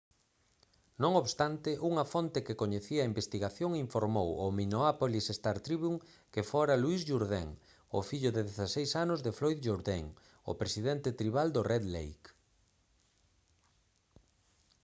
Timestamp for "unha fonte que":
1.89-2.59